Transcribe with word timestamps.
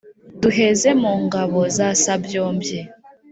Duheze 0.41 0.89
mu 1.01 1.13
ngabo 1.23 1.59
ya 1.77 1.89
Sabyombyi 2.01 2.79